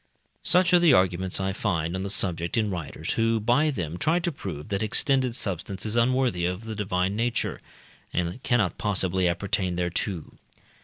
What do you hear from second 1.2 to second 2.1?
I find on the